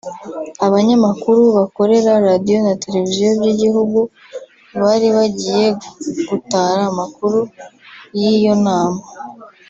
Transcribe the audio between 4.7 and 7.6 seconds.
bari bagiye gutara amakuru